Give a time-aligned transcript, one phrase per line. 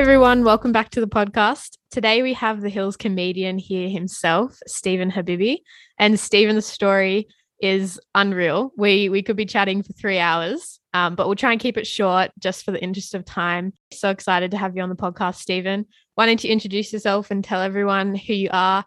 [0.00, 1.76] everyone, welcome back to the podcast.
[1.90, 5.58] Today we have the Hills comedian here himself, Stephen Habibi,
[5.98, 7.28] and Stephen's story
[7.60, 8.72] is unreal.
[8.78, 11.86] We we could be chatting for three hours, um, but we'll try and keep it
[11.86, 13.74] short just for the interest of time.
[13.92, 15.84] So excited to have you on the podcast, Stephen.
[16.14, 18.86] Why don't you introduce yourself and tell everyone who you are,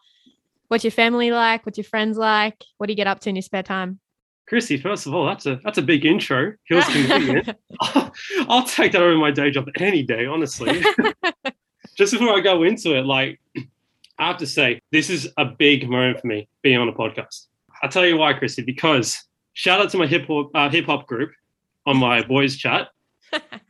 [0.69, 3.35] what's your family like, what's your friends like, what do you get up to in
[3.35, 3.99] your spare time?
[4.47, 6.53] Chrissy, first of all, that's a that's a big intro.
[6.65, 7.45] Hills comedian.
[8.49, 10.83] I'll take that over my day job any day, honestly.
[11.95, 13.39] Just before I go into it, like
[14.17, 17.47] I have to say, this is a big moment for me being on a podcast.
[17.81, 21.07] I'll tell you why, Chrissy, because shout out to my hip hop uh, hip hop
[21.07, 21.31] group
[21.85, 22.89] on my boys chat.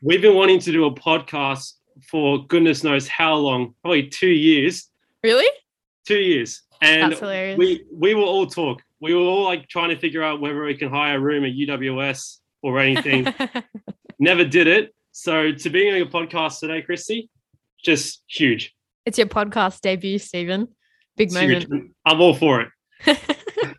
[0.02, 1.74] We've been wanting to do a podcast
[2.10, 4.90] for goodness knows how long, probably two years.
[5.24, 5.50] Really?
[6.06, 6.64] Two years.
[6.82, 7.16] And
[7.58, 10.78] we we will all talk we were all like trying to figure out whether we
[10.78, 13.28] can hire a room at UWS or anything.
[14.20, 14.96] Never did it.
[15.12, 17.28] So to be on a podcast today, Kristy,
[17.84, 18.74] just huge.
[19.06, 20.70] It's your podcast debut, Stephen.
[21.18, 21.68] Big it's moment.
[21.70, 21.92] Huge.
[22.06, 23.20] I'm all for it.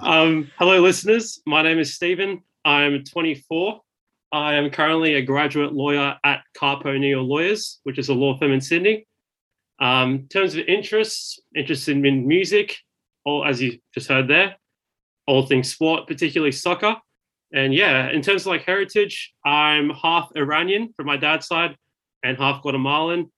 [0.00, 1.42] um, hello, listeners.
[1.44, 2.42] My name is Stephen.
[2.64, 3.78] I'm 24.
[4.32, 8.52] I am currently a graduate lawyer at Carpo Neal Lawyers, which is a law firm
[8.52, 9.06] in Sydney.
[9.80, 12.78] Um, in terms of interests, interested in music,
[13.26, 14.56] or as you just heard there,
[15.26, 16.96] all things sport, particularly soccer.
[17.52, 21.76] And yeah, in terms of like heritage, I'm half Iranian from my dad's side
[22.22, 23.30] and half Guatemalan.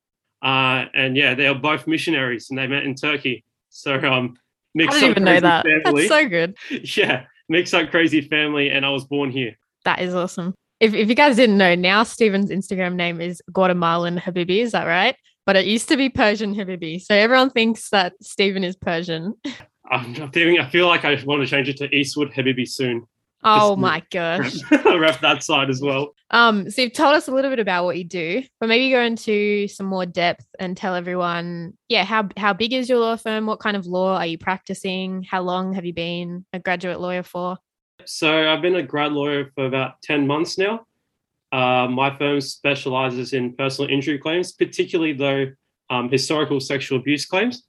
[0.43, 3.45] Uh, and yeah, they are both missionaries and they met in Turkey.
[3.71, 4.37] So um,
[4.75, 5.67] mixed I didn't even know that.
[5.85, 6.09] Family.
[6.09, 6.57] That's so good.
[6.97, 9.57] Yeah, mixed up crazy family, and I was born here.
[9.85, 10.55] That is awesome.
[10.81, 14.59] If, if you guys didn't know, now Stephen's Instagram name is Guatemalan Habibi.
[14.59, 15.17] Is that right?
[15.47, 17.01] But it used to be Persian Habibi.
[17.01, 19.35] So everyone thinks that Stephen is Persian.
[19.91, 20.59] I'm feeling.
[20.59, 23.07] I feel like I want to change it to Eastwood Habibi soon.
[23.43, 24.55] Oh Just my gosh!
[24.71, 26.15] Wrap that side as well.
[26.31, 29.03] Um, so you've told us a little bit about what you do, but maybe go
[29.03, 33.47] into some more depth and tell everyone, yeah, how how big is your law firm?
[33.47, 35.23] What kind of law are you practicing?
[35.23, 37.59] How long have you been a graduate lawyer for?
[38.07, 40.87] So I've been a grad lawyer for about ten months now.
[41.53, 45.47] Uh, my firm specializes in personal injury claims, particularly though
[45.91, 47.65] um, historical sexual abuse claims.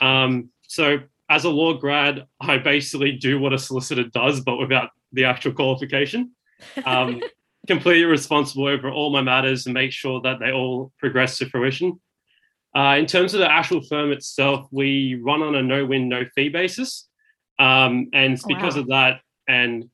[0.00, 0.98] Um, so
[1.28, 5.52] as a law grad, I basically do what a solicitor does, but without the actual
[5.52, 6.32] qualification.
[6.84, 7.22] Um,
[7.66, 12.00] completely responsible over all my matters and make sure that they all progress to fruition.
[12.74, 16.24] Uh, in terms of the actual firm itself, we run on a no win, no
[16.34, 17.08] fee basis.
[17.58, 18.80] Um, and oh, because wow.
[18.80, 19.88] of that, and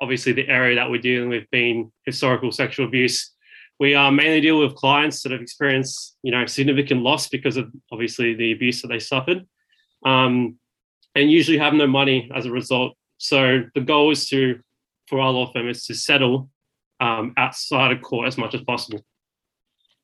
[0.00, 3.32] obviously the area that we're dealing with being historical sexual abuse,
[3.78, 7.70] we uh, mainly deal with clients that have experienced, you know, significant loss because of
[7.90, 9.46] obviously the abuse that they suffered.
[10.04, 10.56] Um,
[11.14, 12.96] and usually have no money as a result.
[13.18, 14.60] So the goal is to,
[15.06, 16.50] for our law firm, is to settle
[17.00, 19.04] um, outside of court as much as possible.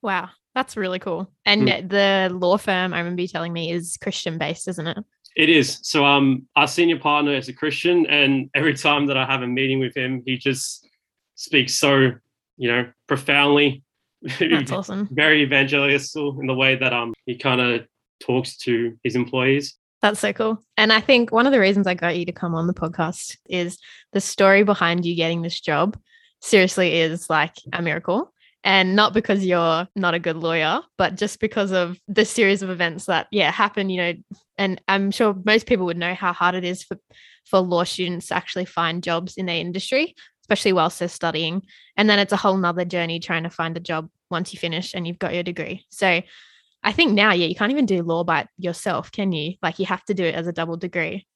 [0.02, 1.30] Wow, that's really cool.
[1.44, 1.88] And mm.
[1.88, 4.98] the law firm, I remember you telling me, is Christian based, isn't it?
[5.36, 5.78] It is.
[5.82, 9.46] So um, our senior partner is a Christian, and every time that I have a
[9.46, 10.86] meeting with him, he just
[11.36, 12.12] speaks so,
[12.56, 13.82] you know, profoundly.
[14.40, 15.08] That's awesome.
[15.12, 17.86] Very evangelical in the way that um he kind of
[18.20, 19.76] talks to his employees.
[20.00, 20.62] That's so cool.
[20.76, 23.36] And I think one of the reasons I got you to come on the podcast
[23.48, 23.78] is
[24.12, 25.98] the story behind you getting this job
[26.40, 28.32] seriously is like a miracle.
[28.64, 32.70] And not because you're not a good lawyer, but just because of the series of
[32.70, 34.12] events that, yeah, happen, you know,
[34.56, 36.98] and I'm sure most people would know how hard it is for,
[37.44, 41.62] for law students to actually find jobs in their industry, especially whilst they're studying.
[41.96, 44.92] And then it's a whole nother journey trying to find a job once you finish
[44.92, 45.86] and you've got your degree.
[45.90, 46.22] So
[46.82, 49.54] I think now, yeah, you can't even do law by yourself, can you?
[49.62, 51.26] Like you have to do it as a double degree.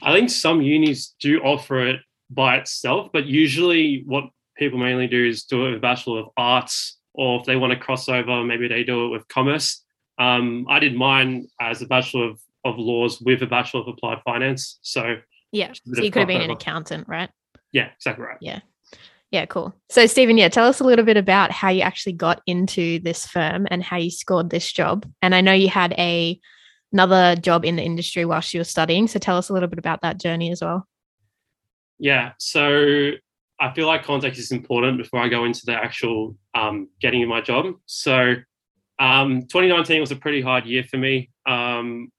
[0.00, 4.24] I think some unis do offer it by itself, but usually what
[4.56, 7.72] people mainly do is do it with a Bachelor of Arts, or if they want
[7.72, 9.84] to cross over, maybe they do it with commerce.
[10.18, 14.22] Um, I did mine as a Bachelor of, of Laws with a Bachelor of Applied
[14.24, 14.78] Finance.
[14.82, 15.16] So
[15.50, 17.30] yeah, so you could have been an accountant, right?
[17.72, 18.38] Yeah, exactly right.
[18.40, 18.60] Yeah.
[19.32, 19.74] Yeah, cool.
[19.88, 23.26] So, Stephen, yeah, tell us a little bit about how you actually got into this
[23.26, 25.10] firm and how you scored this job.
[25.22, 26.38] And I know you had a
[26.92, 29.08] another job in the industry whilst you were studying.
[29.08, 30.86] So, tell us a little bit about that journey as well.
[31.98, 33.12] Yeah, so
[33.58, 37.28] I feel like context is important before I go into the actual um, getting in
[37.28, 37.74] my job.
[37.86, 38.34] So,
[38.98, 41.30] um, 2019 was a pretty hard year for me.
[41.46, 42.12] Um,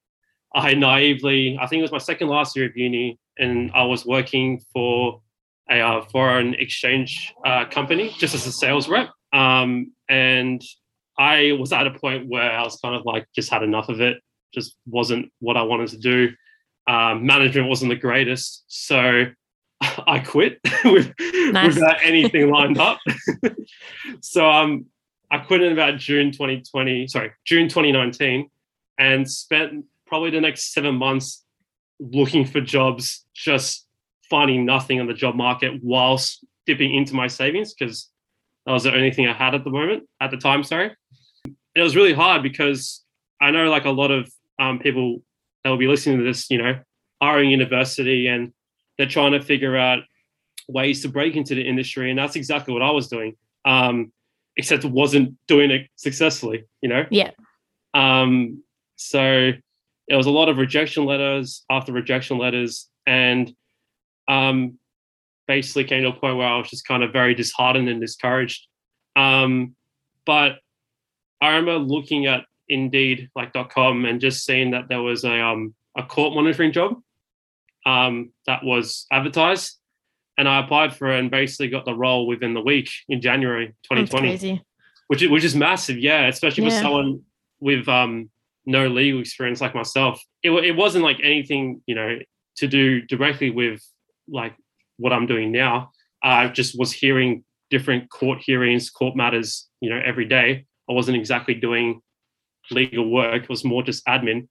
[0.55, 4.03] I naively, I think it was my second last year of uni, and I was
[4.03, 5.21] working for
[5.69, 9.09] a uh, foreign exchange uh, company just as a sales rep.
[9.31, 10.61] Um, and
[11.17, 14.01] I was at a point where I was kind of like, just had enough of
[14.01, 14.21] it,
[14.53, 16.29] just wasn't what I wanted to do.
[16.87, 18.63] Um, management wasn't the greatest.
[18.67, 19.25] So
[20.07, 21.13] I quit with,
[21.51, 21.75] nice.
[21.75, 22.99] without anything lined up.
[24.21, 24.85] so um,
[25.31, 28.49] I quit in about June 2020, sorry, June 2019,
[28.99, 31.43] and spent probably the next seven months
[31.99, 33.87] looking for jobs, just
[34.29, 38.09] finding nothing on the job market whilst dipping into my savings because
[38.65, 40.95] that was the only thing I had at the moment, at the time, sorry.
[41.75, 43.03] It was really hard because
[43.41, 45.21] I know like a lot of um, people
[45.63, 46.79] that will be listening to this, you know,
[47.19, 48.53] are in university and
[48.97, 50.03] they're trying to figure out
[50.67, 52.09] ways to break into the industry.
[52.09, 53.35] And that's exactly what I was doing.
[53.65, 54.11] Um,
[54.55, 57.05] except wasn't doing it successfully, you know?
[57.09, 57.31] Yeah.
[57.93, 58.63] Um,
[58.95, 59.51] so
[60.07, 62.87] it was a lot of rejection letters after rejection letters.
[63.07, 63.53] And
[64.27, 64.77] um,
[65.47, 68.67] basically came to a point where I was just kind of very disheartened and discouraged.
[69.15, 69.75] Um,
[70.25, 70.59] but
[71.41, 75.75] I remember looking at Indeed, like .com, and just seeing that there was a um,
[75.97, 77.01] a court monitoring job
[77.85, 79.77] um, that was advertised,
[80.37, 83.75] and I applied for it and basically got the role within the week in January
[83.91, 84.63] 2020,
[85.07, 86.69] which is which is massive, yeah, especially yeah.
[86.69, 87.21] for someone
[87.59, 88.29] with um,
[88.65, 90.21] no legal experience like myself.
[90.41, 92.17] It it wasn't like anything you know
[92.57, 93.83] to do directly with
[94.27, 94.55] like
[94.97, 95.91] what I'm doing now.
[96.23, 100.65] I just was hearing different court hearings, court matters, you know, every day.
[100.89, 102.01] I wasn't exactly doing
[102.71, 104.47] legal work; it was more just admin.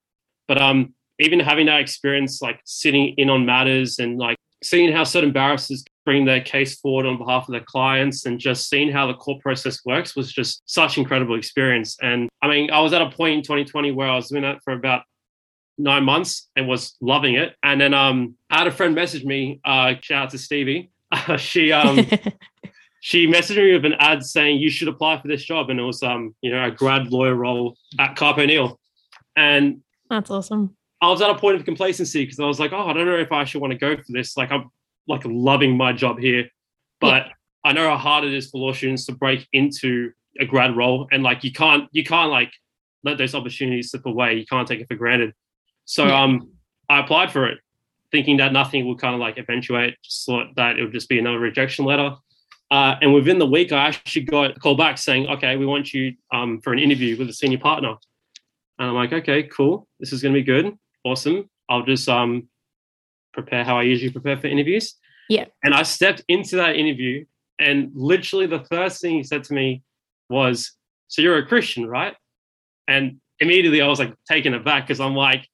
[0.48, 5.04] But um, even having that experience, like sitting in on matters and like seeing how
[5.04, 9.06] certain barristers bring their case forward on behalf of their clients and just seeing how
[9.06, 11.96] the court process works was just such incredible experience.
[12.02, 14.62] And I mean, I was at a point in 2020 where I was doing that
[14.64, 15.02] for about
[15.82, 17.56] nine months and was loving it.
[17.62, 19.60] And then um, I had a friend message me.
[19.64, 20.90] Uh, shout out to Stevie.
[21.10, 22.06] Uh, she um,
[23.00, 25.82] she messaged me with an ad saying you should apply for this job, and it
[25.82, 28.78] was um, you know, a grad lawyer role at Carp O'Neill.
[29.36, 30.76] And that's awesome.
[31.00, 33.16] I was at a point of complacency because I was like, oh, I don't know
[33.16, 34.36] if I should want to go for this.
[34.36, 34.70] Like, I'm
[35.08, 36.48] like loving my job here,
[37.00, 37.32] but yeah.
[37.64, 41.08] I know how hard it is for law students to break into a grad role,
[41.10, 42.52] and like you can't you can't like
[43.04, 44.34] let those opportunities slip away.
[44.34, 45.34] You can't take it for granted.
[45.84, 46.22] So yeah.
[46.22, 46.50] um,
[46.88, 47.58] I applied for it,
[48.10, 49.96] thinking that nothing would kind of like eventuate.
[50.02, 52.14] Just thought that it would just be another rejection letter.
[52.70, 55.92] Uh, and within the week, I actually got a call back saying, "Okay, we want
[55.92, 57.96] you um, for an interview with a senior partner."
[58.78, 59.86] And I'm like, "Okay, cool.
[60.00, 60.74] This is going to be good.
[61.04, 61.50] Awesome.
[61.68, 62.48] I'll just um,
[63.34, 64.94] prepare how I usually prepare for interviews."
[65.28, 65.44] Yeah.
[65.62, 67.26] And I stepped into that interview,
[67.58, 69.82] and literally the first thing he said to me
[70.30, 70.72] was,
[71.08, 72.16] "So you're a Christian, right?"
[72.88, 75.46] And immediately I was like taken aback because I'm like,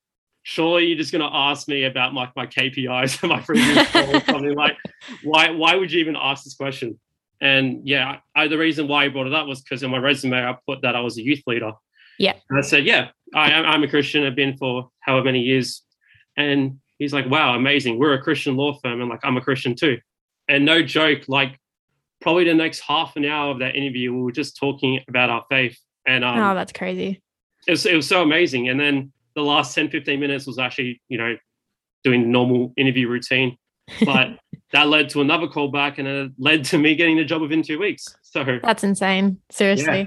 [0.42, 4.20] surely you're just going to ask me about my, my KPIs and my previous or
[4.24, 4.76] something like,
[5.22, 6.98] why, why would you even ask this question?
[7.40, 10.36] And yeah, I, the reason why I brought it up was because in my resume,
[10.36, 11.72] I put that I was a youth leader.
[12.18, 12.34] Yeah.
[12.50, 13.64] And I said, yeah, I, am.
[13.64, 14.24] I'm a Christian.
[14.24, 15.82] I've been for however many years.
[16.36, 17.98] And he's like, wow, amazing.
[17.98, 19.00] We're a Christian law firm.
[19.00, 19.98] And like, I'm a Christian too.
[20.48, 21.58] And no joke, like
[22.20, 25.44] probably the next half an hour of that interview, we were just talking about our
[25.48, 25.78] faith.
[26.06, 27.22] And um, oh, that's crazy.
[27.66, 28.68] It was, it was so amazing.
[28.68, 31.36] And then the last 10, 15 minutes was actually, you know,
[32.04, 33.56] doing normal interview routine.
[34.04, 34.38] But
[34.72, 37.78] that led to another callback and it led to me getting the job within two
[37.78, 38.04] weeks.
[38.22, 39.38] So that's insane.
[39.50, 40.00] Seriously.
[40.00, 40.06] Yeah.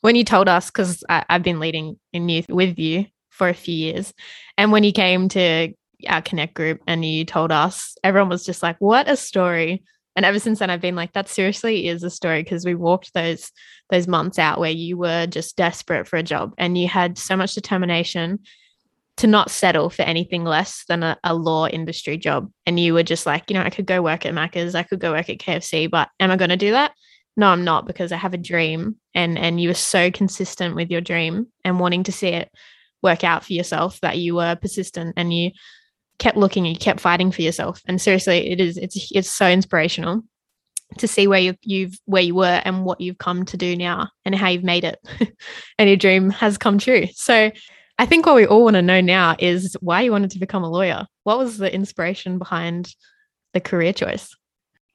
[0.00, 3.74] When you told us, because I've been leading in youth with you for a few
[3.74, 4.14] years,
[4.56, 5.74] and when you came to
[6.08, 9.82] our Connect group and you told us, everyone was just like, what a story.
[10.16, 13.12] And ever since then, I've been like, that seriously is a story because we walked
[13.12, 13.52] those
[13.90, 17.36] those months out where you were just desperate for a job and you had so
[17.36, 18.38] much determination
[19.16, 22.50] to not settle for anything less than a, a, law industry job.
[22.64, 25.00] And you were just like, you know, I could go work at Macca's, I could
[25.00, 26.92] go work at KFC, but am I going to do that?
[27.36, 28.96] No, I'm not because I have a dream.
[29.14, 32.50] And and you were so consistent with your dream and wanting to see it
[33.02, 35.50] work out for yourself that you were persistent and you
[36.18, 37.80] kept looking and you kept fighting for yourself.
[37.86, 40.22] And seriously, it is it's it's so inspirational
[40.98, 44.08] to see where you, you've where you were and what you've come to do now
[44.24, 44.98] and how you've made it
[45.78, 47.06] and your dream has come true.
[47.14, 47.50] So
[48.00, 50.64] I think what we all want to know now is why you wanted to become
[50.64, 51.06] a lawyer.
[51.24, 52.94] What was the inspiration behind
[53.52, 54.34] the career choice?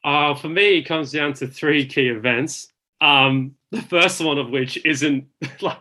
[0.04, 2.68] Uh, for me, it comes down to three key events.
[3.02, 5.28] Um, the first one of which isn't
[5.62, 5.78] like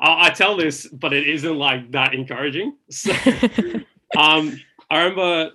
[0.00, 2.78] I, I, tell this, but it isn't like that encouraging.
[2.90, 3.12] So,
[4.16, 4.58] um,
[4.90, 5.50] I remember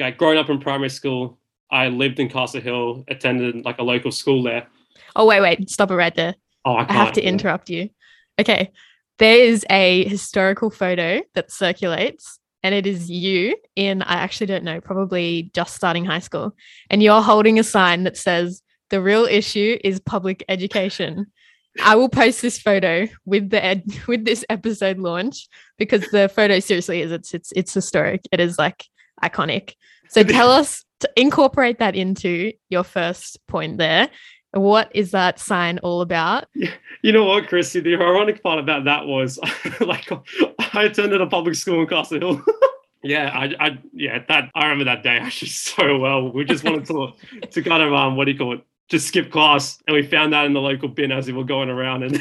[0.00, 1.38] like, growing up in primary school.
[1.70, 4.66] I lived in Castle Hill, attended like a local school there.
[5.14, 6.36] Oh wait, wait, stop it right there.
[6.64, 7.90] Oh, I, I have to interrupt you.
[8.38, 8.72] Okay,
[9.18, 14.64] there is a historical photo that circulates and it is you in i actually don't
[14.64, 16.54] know probably just starting high school.
[16.90, 21.26] And you're holding a sign that says the real issue is public education.
[21.82, 26.58] I will post this photo with the ed- with this episode launch because the photo
[26.60, 28.22] seriously is it's it's it's historic.
[28.32, 28.86] It is like
[29.22, 29.74] iconic.
[30.08, 34.08] So tell us to incorporate that into your first point there
[34.52, 36.46] What is that sign all about?
[37.00, 37.80] You know what, Kristy?
[37.80, 39.38] The ironic part about that was
[39.80, 40.10] like
[40.74, 42.44] I attended a public school in Castle Hill.
[43.04, 46.32] yeah, I, I, yeah, that I remember that day actually so well.
[46.32, 47.12] We just wanted to
[47.46, 48.64] to kind of um, what do you call it?
[48.88, 51.68] Just skip class, and we found that in the local bin as we were going
[51.68, 52.02] around.
[52.02, 52.20] And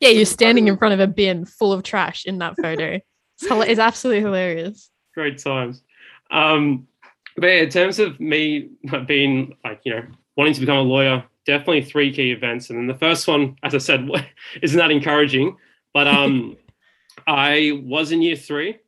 [0.00, 2.94] yeah, you're standing in front of a bin full of trash in that photo.
[3.38, 4.88] It's, it's absolutely hilarious.
[5.14, 5.82] Great times.
[6.30, 6.88] Um,
[7.36, 8.70] but yeah, in terms of me
[9.06, 10.06] being like you know
[10.36, 12.70] wanting to become a lawyer, definitely three key events.
[12.70, 14.08] And then the first one, as I said,
[14.62, 15.56] isn't that encouraging.
[15.92, 16.56] But um,
[17.26, 18.78] I was in year three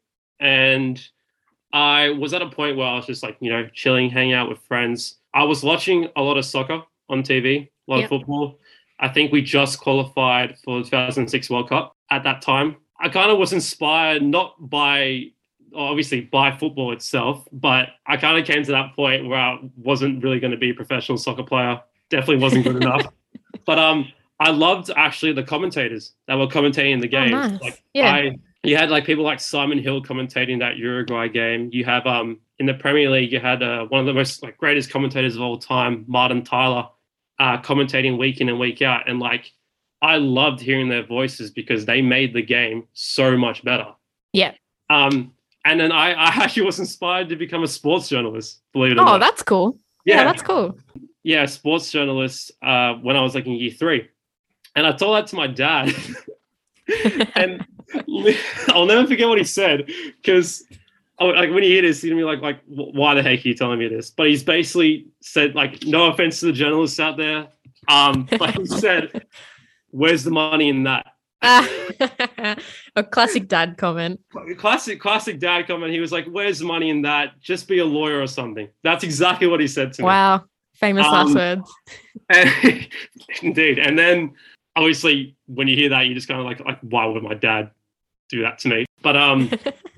[0.41, 1.03] and
[1.73, 4.49] I was at a point where I was just like, you know, chilling, hanging out
[4.49, 5.17] with friends.
[5.35, 8.05] I was watching a lot of soccer on TV, a lot yep.
[8.05, 8.59] of football.
[9.01, 12.77] I think we just qualified for the 2006 World Cup at that time.
[13.01, 15.31] I kind of was inspired not by
[15.75, 20.23] obviously by football itself, but I kind of came to that point where I wasn't
[20.23, 21.81] really going to be a professional soccer player.
[22.11, 23.07] Definitely wasn't good enough.
[23.65, 24.11] But um,
[24.41, 27.35] I loved actually the commentators that were commentating the game.
[27.35, 27.61] Oh, nice.
[27.61, 28.13] Like yeah.
[28.13, 31.69] I, you had like people like Simon Hill commentating that Uruguay game.
[31.73, 34.57] You have um in the Premier League, you had uh, one of the most like
[34.59, 36.89] greatest commentators of all time, Martin Tyler,
[37.39, 39.53] uh, commentating week in and week out, and like
[40.03, 43.89] I loved hearing their voices because they made the game so much better.
[44.33, 44.53] Yeah.
[44.91, 45.33] Um,
[45.69, 48.63] and then I, I actually was inspired to become a sports journalist.
[48.73, 49.17] Believe it or oh, not.
[49.17, 49.79] Oh, that's cool.
[50.05, 50.17] Yeah.
[50.17, 50.79] yeah, that's cool.
[51.23, 52.53] Yeah, sports journalist.
[52.63, 54.09] Uh, when I was like in year three,
[54.75, 55.95] and I told that to my dad,
[57.35, 57.67] and
[58.69, 59.91] I'll never forget what he said
[60.23, 60.65] because.
[61.21, 63.53] Like when you hear this, you're gonna be like, like, why the heck are you
[63.53, 64.09] telling me this?
[64.09, 67.49] But he's basically said, like, no offense to the journalists out there,
[67.89, 69.27] um, but he said,
[69.91, 71.07] "Where's the money in that?"
[71.43, 72.57] a
[73.11, 74.21] classic dad comment.
[74.57, 75.93] Classic, classic dad comment.
[75.93, 77.41] He was like, "Where's the money in that?
[77.41, 80.07] Just be a lawyer or something." That's exactly what he said to me.
[80.07, 81.73] Wow, famous um, last words.
[82.31, 82.89] And,
[83.43, 83.79] indeed.
[83.79, 84.35] And then,
[84.75, 87.71] obviously, when you hear that, you just kind of like, like, why would my dad
[88.29, 88.87] do that to me?
[89.03, 89.51] But um,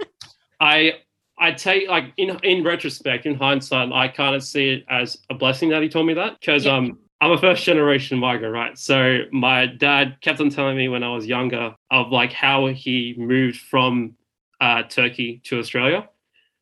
[0.60, 0.98] I,
[1.38, 5.34] I take like in in retrospect, in hindsight, I kind of see it as a
[5.34, 6.74] blessing that he told me that because yep.
[6.74, 8.78] um I'm a first generation migrant, right?
[8.78, 13.14] So my dad kept on telling me when I was younger of like how he
[13.18, 14.14] moved from
[14.60, 16.08] uh, Turkey to Australia.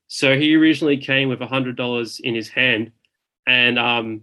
[0.09, 2.91] So he originally came with hundred dollars in his hand,
[3.47, 4.23] and um,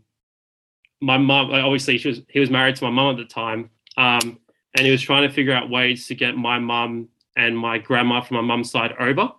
[1.00, 4.40] my mom, obviously, she was he was married to my mom at the time, um,
[4.76, 8.22] and he was trying to figure out ways to get my mom and my grandma
[8.22, 9.30] from my mom's side over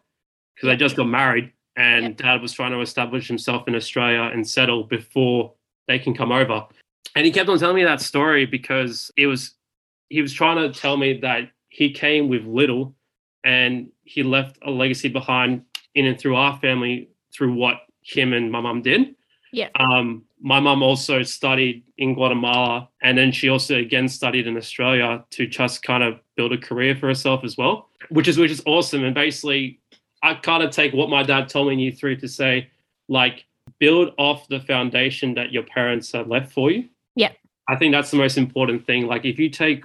[0.55, 4.49] because they just got married, and dad was trying to establish himself in Australia and
[4.49, 5.53] settle before
[5.89, 6.65] they can come over
[7.15, 9.55] and he kept on telling me that story because it was
[10.09, 12.95] he was trying to tell me that he came with little
[13.45, 15.63] and he left a legacy behind
[15.95, 19.15] in and through our family through what him and my mum did.
[19.53, 19.69] Yeah.
[19.79, 25.25] Um, my mum also studied in Guatemala and then she also again studied in Australia
[25.31, 28.63] to just kind of build a career for herself as well, which is which is
[28.67, 29.05] awesome.
[29.05, 29.81] And basically
[30.23, 32.71] I kind of take what my dad told me year three to say,
[33.09, 33.45] like,
[33.79, 36.89] build off the foundation that your parents have left for you.
[37.17, 37.33] Yeah.
[37.69, 39.07] I think that's the most important thing.
[39.07, 39.85] Like if you take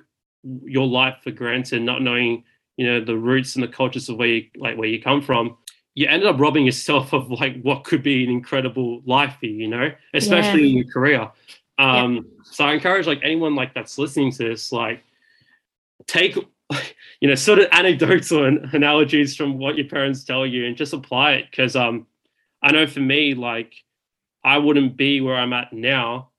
[0.63, 2.43] your life for granted, not knowing,
[2.77, 5.57] you know, the roots and the cultures of where you like where you come from,
[5.95, 9.53] you ended up robbing yourself of like what could be an incredible life for you,
[9.53, 10.69] you know, especially yeah.
[10.69, 11.31] in your career.
[11.79, 12.21] Um, yeah.
[12.43, 15.03] so I encourage like anyone like that's listening to this, like
[16.07, 16.35] take
[17.19, 20.93] you know, sort of anecdotes or analogies from what your parents tell you and just
[20.93, 21.51] apply it.
[21.51, 22.05] Cause um
[22.61, 23.73] I know for me, like
[24.43, 26.30] I wouldn't be where I'm at now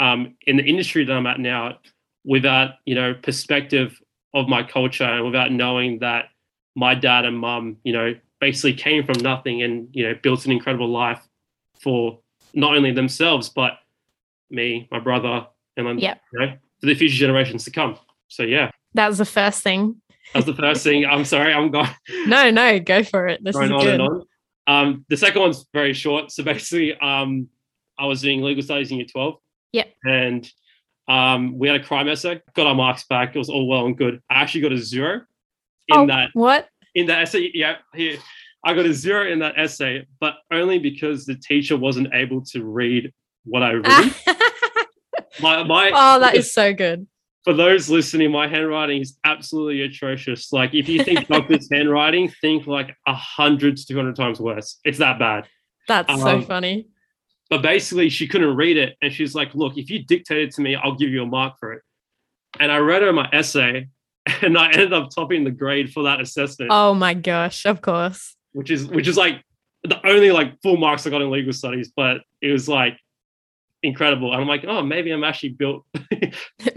[0.00, 1.78] um, in the industry that I'm at now
[2.24, 4.00] without you know perspective
[4.34, 6.26] of my culture and without knowing that
[6.74, 10.52] my dad and mum you know basically came from nothing and you know built an
[10.52, 11.22] incredible life
[11.80, 12.18] for
[12.54, 13.78] not only themselves but
[14.50, 16.20] me my brother and then yep.
[16.32, 17.98] you know for the future generations to come.
[18.28, 18.70] So yeah.
[18.94, 20.00] That was the first thing.
[20.32, 21.04] That was the first thing.
[21.04, 21.90] I'm sorry i'm going
[22.26, 23.44] no no go for it.
[23.44, 24.00] This is good.
[24.00, 24.22] On.
[24.66, 26.32] Um, the second one's very short.
[26.32, 27.48] So basically um,
[27.98, 29.36] i was doing legal studies in year 12
[29.72, 29.84] yeah.
[30.04, 30.50] And
[31.08, 33.34] um, we had a crime essay, got our marks back.
[33.34, 34.22] It was all well and good.
[34.30, 35.22] I actually got a zero
[35.88, 36.30] in oh, that.
[36.34, 36.68] What?
[36.94, 37.50] In that essay.
[37.54, 37.76] Yeah.
[37.94, 38.18] Here.
[38.64, 42.64] I got a zero in that essay, but only because the teacher wasn't able to
[42.64, 43.12] read
[43.44, 43.86] what I wrote.
[45.40, 47.06] my, my, oh, that is so good.
[47.44, 50.52] For those listening, my handwriting is absolutely atrocious.
[50.52, 54.78] Like, if you think doctor's handwriting, think like a hundred to two hundred times worse.
[54.84, 55.48] It's that bad.
[55.88, 56.88] That's um, so funny.
[57.50, 58.96] But basically, she couldn't read it.
[59.02, 61.58] And she's like, Look, if you dictate it to me, I'll give you a mark
[61.58, 61.82] for it.
[62.58, 63.88] And I read her my essay
[64.42, 66.70] and I ended up topping the grade for that assessment.
[66.72, 68.36] Oh my gosh, of course.
[68.52, 69.42] Which is which is like
[69.84, 72.98] the only like full marks I got in legal studies, but it was like
[73.82, 74.32] incredible.
[74.32, 75.84] And I'm like, oh, maybe I'm actually built,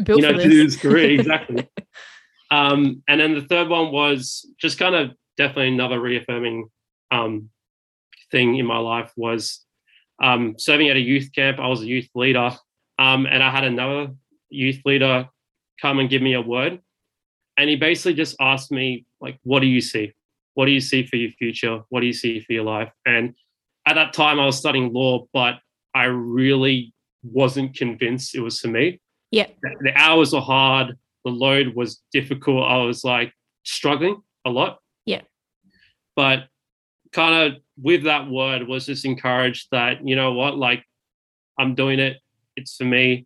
[0.04, 0.76] Built you know, for to do this.
[0.76, 1.68] this career exactly.
[2.52, 6.70] um, and then the third one was just kind of definitely another reaffirming
[7.12, 7.50] um,
[8.32, 9.66] thing in my life was
[10.22, 11.60] um, serving at a youth camp.
[11.60, 12.52] I was a youth leader,
[13.00, 14.14] um, and I had another
[14.50, 15.28] youth leader
[15.82, 16.80] come and give me a word,
[17.58, 20.14] and he basically just asked me like, "What do you see?
[20.56, 21.82] What do you see for your future?
[21.90, 23.34] What do you see for your life?" And
[23.86, 25.56] at that time, I was studying law, but
[25.94, 26.94] I really
[27.24, 29.00] wasn't convinced it was for me.
[29.32, 29.48] Yeah.
[29.82, 30.98] The hours were hard.
[31.26, 32.70] The load was difficult.
[32.70, 34.80] I was like struggling a lot.
[35.06, 35.22] Yeah.
[36.16, 36.48] But
[37.14, 40.84] kind of with that word was just encouraged that, you know what, like
[41.58, 42.18] I'm doing it.
[42.56, 43.26] It's for me.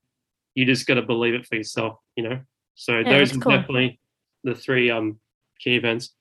[0.55, 2.39] You just got to believe it for yourself, you know?
[2.75, 3.51] So those are cool.
[3.51, 3.99] definitely
[4.43, 5.19] the three um
[5.59, 6.13] key events.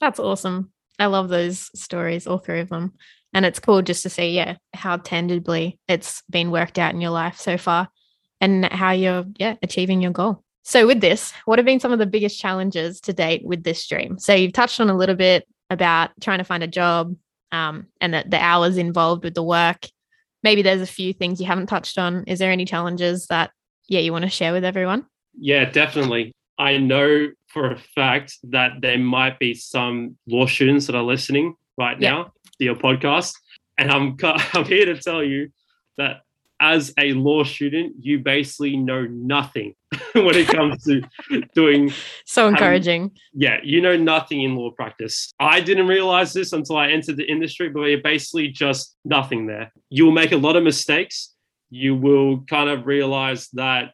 [0.00, 0.72] That's awesome.
[0.98, 2.94] I love those stories, all three of them.
[3.34, 7.10] And it's cool just to see, yeah, how tangibly it's been worked out in your
[7.10, 7.88] life so far
[8.40, 10.42] and how you're, yeah, achieving your goal.
[10.64, 13.86] So, with this, what have been some of the biggest challenges to date with this
[13.86, 14.18] dream?
[14.18, 17.16] So, you've touched on a little bit about trying to find a job
[17.50, 19.86] um, and the, the hours involved with the work.
[20.42, 22.24] Maybe there's a few things you haven't touched on.
[22.26, 23.50] Is there any challenges that,
[23.88, 25.06] yeah, you want to share with everyone?
[25.38, 26.32] Yeah, definitely.
[26.58, 31.54] I know for a fact that there might be some law students that are listening
[31.78, 32.10] right Yeah.
[32.10, 32.24] now
[32.58, 33.34] to your podcast,
[33.78, 35.50] and I'm I'm here to tell you
[35.96, 36.22] that
[36.62, 39.74] as a law student, you basically know nothing
[40.14, 41.02] when it comes to
[41.54, 41.92] doing.
[42.24, 43.10] So encouraging.
[43.34, 45.32] Yeah, you know nothing in law practice.
[45.40, 49.72] I didn't realize this until I entered the industry, but you're basically just nothing there.
[49.90, 51.34] You will make a lot of mistakes.
[51.68, 53.92] You will kind of realize that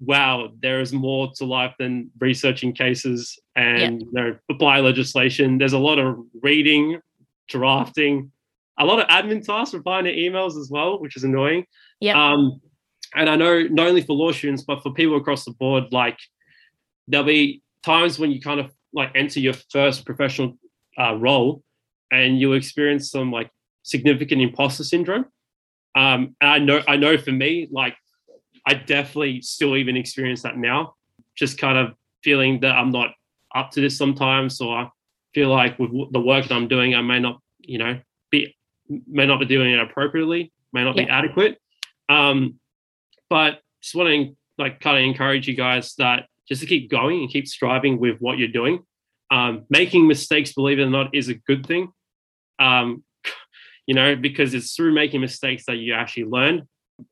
[0.00, 5.56] wow, there is more to life than researching cases and you know, apply legislation.
[5.56, 7.00] There's a lot of reading,
[7.48, 8.30] drafting,
[8.78, 11.64] a lot of admin tasks, replying to emails as well, which is annoying.
[12.00, 12.16] Yep.
[12.16, 12.60] Um,
[13.14, 16.18] and I know not only for law students, but for people across the board, like
[17.06, 20.58] there'll be times when you kind of like enter your first professional
[20.98, 21.62] uh, role
[22.10, 23.50] and you experience some like
[23.82, 25.26] significant imposter syndrome.
[25.96, 27.96] Um, and I know, I know for me, like
[28.66, 30.94] I definitely still even experience that now.
[31.36, 33.10] Just kind of feeling that I'm not
[33.54, 34.88] up to this sometimes, or I
[35.34, 38.56] feel like with the work that I'm doing, I may not, you know, be
[38.88, 41.58] may not be doing it appropriately, may not be adequate.
[42.08, 42.58] Um,
[43.30, 47.20] but just want to like kind of encourage you guys that just to keep going
[47.20, 48.82] and keep striving with what you're doing.
[49.30, 51.92] Um, making mistakes, believe it or not, is a good thing.
[52.58, 53.02] Um,
[53.86, 56.68] you know, because it's through making mistakes that you actually learn.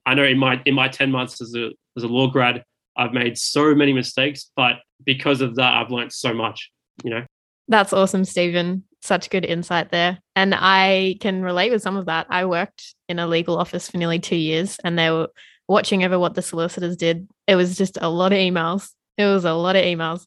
[0.06, 2.64] I know in my in my 10 months as a as a law grad,
[2.96, 6.70] I've made so many mistakes, but because of that, I've learned so much,
[7.02, 7.24] you know.
[7.68, 8.84] That's awesome, Stephen.
[9.02, 10.18] Such good insight there.
[10.36, 12.26] And I can relate with some of that.
[12.30, 15.28] I worked in a legal office for nearly two years and they were
[15.68, 17.28] watching over what the solicitors did.
[17.46, 18.90] It was just a lot of emails.
[19.18, 20.26] It was a lot of emails.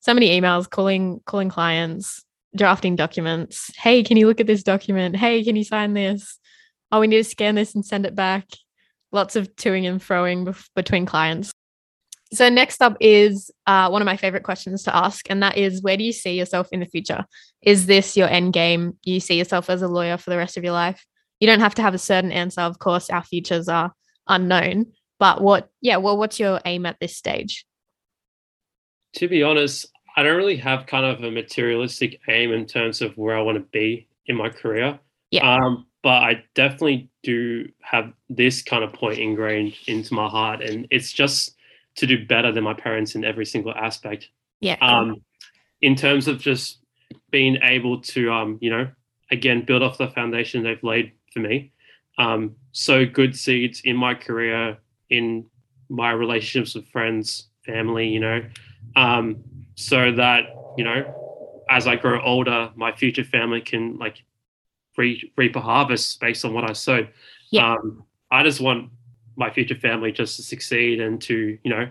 [0.00, 2.24] So many emails calling calling clients,
[2.56, 3.70] drafting documents.
[3.76, 5.16] Hey, can you look at this document?
[5.16, 6.38] Hey, can you sign this?
[6.90, 8.46] Oh, we need to scan this and send it back.
[9.12, 11.51] Lots of toing and froing bef- between clients.
[12.32, 15.82] So next up is uh, one of my favorite questions to ask, and that is,
[15.82, 17.26] where do you see yourself in the future?
[17.60, 18.96] Is this your end game?
[19.04, 21.04] You see yourself as a lawyer for the rest of your life?
[21.40, 22.62] You don't have to have a certain answer.
[22.62, 23.92] Of course, our futures are
[24.28, 24.86] unknown.
[25.18, 27.66] But what, yeah, well, what's your aim at this stage?
[29.16, 33.16] To be honest, I don't really have kind of a materialistic aim in terms of
[33.18, 34.98] where I want to be in my career.
[35.30, 35.54] Yeah.
[35.54, 40.86] Um, but I definitely do have this kind of point ingrained into my heart, and
[40.90, 41.56] it's just
[41.96, 44.28] to do better than my parents in every single aspect.
[44.60, 44.76] Yeah.
[44.80, 45.22] Um,
[45.80, 46.78] in terms of just
[47.30, 48.88] being able to, um, you know,
[49.30, 51.72] again, build off the foundation they've laid for me.
[52.18, 54.78] Um, sow good seeds in my career,
[55.10, 55.46] in
[55.88, 58.44] my relationships with friends, family, you know,
[58.96, 59.42] um,
[59.74, 60.44] so that,
[60.76, 64.22] you know, as I grow older, my future family can like
[64.96, 67.08] reap, reap a harvest based on what I sowed.
[67.50, 67.74] Yeah.
[67.74, 68.90] Um, I just want
[69.36, 71.90] my future family just to succeed and to, you know,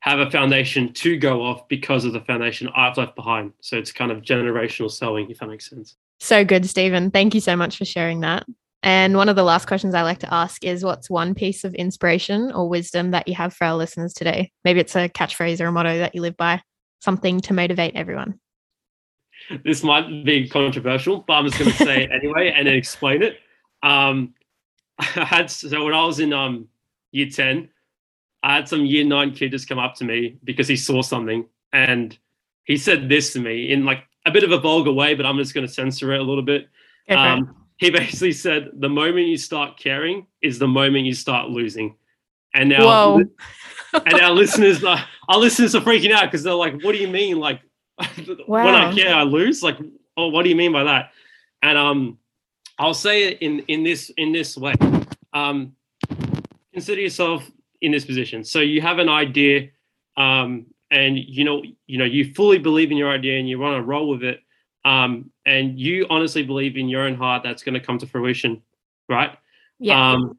[0.00, 3.52] have a foundation to go off because of the foundation I've left behind.
[3.60, 5.96] So it's kind of generational sowing, if that makes sense.
[6.20, 7.10] so good, Stephen.
[7.10, 8.46] Thank you so much for sharing that.
[8.82, 11.74] And one of the last questions I like to ask is what's one piece of
[11.74, 14.52] inspiration or wisdom that you have for our listeners today?
[14.64, 16.62] Maybe it's a catchphrase or a motto that you live by,
[17.00, 18.38] something to motivate everyone.
[19.64, 23.22] This might be controversial, but I'm just going to say it anyway and then explain
[23.22, 23.38] it.
[23.82, 24.34] Um,
[24.98, 26.68] I had so when I was in um,
[27.12, 27.68] year 10,
[28.42, 31.46] I had some year nine kid just come up to me because he saw something
[31.72, 32.16] and
[32.64, 35.38] he said this to me in like a bit of a vulgar way, but I'm
[35.38, 36.68] just going to censor it a little bit.
[37.06, 37.14] It.
[37.14, 41.96] Um, he basically said the moment you start caring is the moment you start losing.
[42.54, 43.18] And now,
[43.92, 47.08] and our listeners, are, our listeners are freaking out because they're like, "What do you
[47.08, 47.38] mean?
[47.38, 47.60] Like,
[48.46, 49.62] when I care, I lose?
[49.62, 49.76] Like,
[50.16, 51.10] oh, what do you mean by that?"
[51.62, 52.18] And um,
[52.78, 54.74] I'll say it in in this in this way.
[55.32, 55.72] Um,
[56.72, 58.44] consider yourself in this position.
[58.44, 59.68] So you have an idea,
[60.16, 63.76] um, and you know you know you fully believe in your idea and you want
[63.76, 64.40] to roll with it,
[64.84, 68.62] um, and you honestly believe in your own heart that's going to come to fruition,
[69.08, 69.36] right?
[69.78, 70.12] Yeah.
[70.12, 70.38] Um,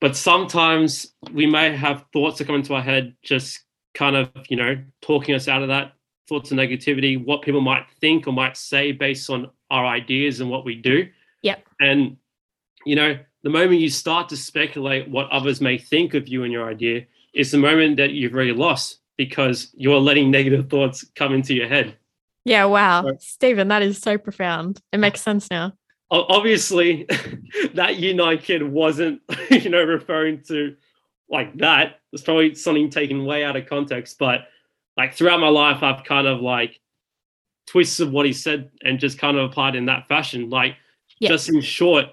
[0.00, 3.60] but sometimes we may have thoughts that come into our head, just
[3.94, 5.92] kind of, you know, talking us out of that
[6.28, 10.50] thoughts of negativity, what people might think or might say based on our ideas and
[10.50, 11.08] what we do.
[11.44, 11.64] Yep.
[11.80, 12.16] And,
[12.84, 16.52] you know, the moment you start to speculate what others may think of you and
[16.52, 17.04] your idea
[17.34, 21.68] is the moment that you've already lost because you're letting negative thoughts come into your
[21.68, 21.96] head.
[22.44, 22.64] yeah.
[22.64, 23.04] Wow.
[23.04, 23.22] Right.
[23.22, 24.80] Stephen, that is so profound.
[24.92, 25.74] It makes sense now.
[26.10, 27.06] Obviously
[27.74, 30.76] that year nine kid wasn't you know referring to
[31.28, 34.42] like that it's probably something taken way out of context but
[34.96, 36.78] like throughout my life i've kind of like
[37.66, 40.76] twists of what he said and just kind of applied in that fashion like
[41.22, 42.06] Just in short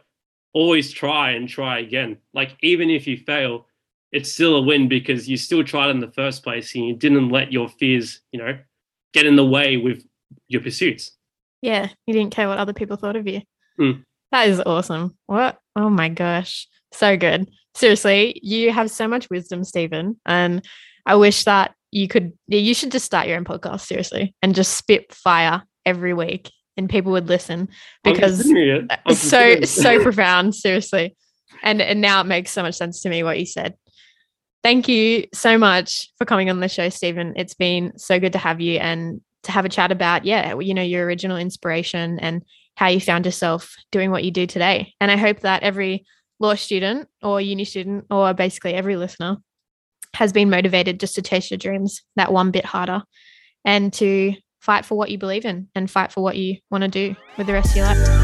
[0.53, 3.65] always try and try again like even if you fail
[4.11, 7.29] it's still a win because you still tried in the first place and you didn't
[7.29, 8.57] let your fears you know
[9.13, 10.05] get in the way with
[10.49, 11.11] your pursuits
[11.61, 11.89] Yeah.
[12.05, 13.41] You didn't care what other people thought of you.
[13.79, 14.03] Mm.
[14.31, 15.17] That is awesome.
[15.27, 15.59] What?
[15.75, 16.67] Oh my gosh.
[16.91, 17.49] So good.
[17.75, 20.19] Seriously, you have so much wisdom, Stephen.
[20.25, 20.65] And
[21.05, 24.75] I wish that you could, you should just start your own podcast, seriously, and just
[24.75, 27.69] spit fire every week and people would listen
[28.03, 28.91] because considering it.
[28.91, 31.15] I'm it's so so profound seriously.
[31.63, 33.75] And and now it makes so much sense to me what you said.
[34.63, 37.33] Thank you so much for coming on the show stephen.
[37.35, 40.73] It's been so good to have you and to have a chat about yeah you
[40.73, 42.43] know your original inspiration and
[42.75, 44.93] how you found yourself doing what you do today.
[45.01, 46.05] And i hope that every
[46.39, 49.37] law student or uni student or basically every listener
[50.13, 53.03] has been motivated just to chase your dreams that one bit harder
[53.63, 56.87] and to fight for what you believe in and fight for what you want to
[56.87, 58.20] do with the rest of your life